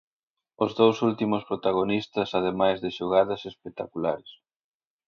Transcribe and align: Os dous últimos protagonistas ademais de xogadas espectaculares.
Os 0.63 0.71
dous 0.79 0.97
últimos 1.09 1.43
protagonistas 1.49 2.29
ademais 2.39 2.77
de 2.83 2.89
xogadas 2.97 3.41
espectaculares. 3.51 4.31